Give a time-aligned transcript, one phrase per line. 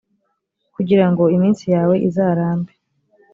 [0.75, 2.71] kugira ngo iminsi yawe izarambe,